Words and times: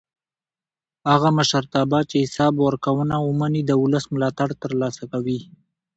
هغه 1.11 1.29
مشرتابه 1.37 1.99
چې 2.09 2.17
حساب 2.23 2.53
ورکوونه 2.67 3.15
ومني 3.19 3.61
د 3.65 3.71
ولس 3.81 4.05
ملاتړ 4.13 4.49
تر 4.61 4.71
لاسه 4.81 5.03
کوي 5.11 5.39